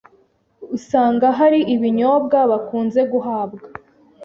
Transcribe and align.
usanga 0.77 1.25
hari 1.39 1.59
ibinyobwa 1.75 2.37
bakunze 2.51 3.01
guhabwa 3.11 3.63